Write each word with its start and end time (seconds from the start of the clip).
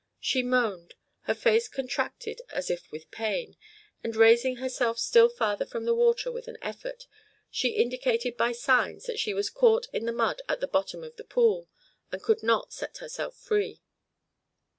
She 0.19 0.41
moaned, 0.41 0.95
her 1.25 1.35
face 1.35 1.67
contracted 1.67 2.41
as 2.49 2.71
if 2.71 2.91
with 2.91 3.11
pain, 3.11 3.55
and, 4.03 4.15
raising 4.15 4.55
herself 4.55 4.97
still 4.97 5.29
farther 5.29 5.63
from 5.63 5.85
the 5.85 5.93
water 5.93 6.31
with 6.31 6.47
an 6.47 6.57
effort, 6.59 7.05
she 7.51 7.75
indicated 7.79 8.35
by 8.35 8.51
signs 8.53 9.05
that 9.05 9.19
she 9.19 9.35
was 9.35 9.51
caught 9.51 9.85
in 9.93 10.05
the 10.07 10.11
mud 10.11 10.41
at 10.49 10.59
the 10.59 10.65
bottom 10.67 11.03
of 11.03 11.17
the 11.17 11.23
pool 11.23 11.69
and 12.11 12.23
could 12.23 12.41
not 12.41 12.73
set 12.73 12.97
herself 12.97 13.37
free. 13.37 13.83